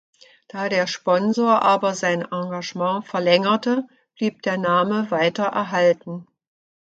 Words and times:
Da 0.47 0.67
der 0.67 0.87
Sponsor 0.87 1.61
aber 1.61 1.93
sein 1.93 2.21
Engagement 2.21 3.05
verlängerte, 3.05 3.87
blieb 4.17 4.41
der 4.41 4.57
Name 4.57 5.11
weiter 5.11 5.43
erhalten. 5.43 6.25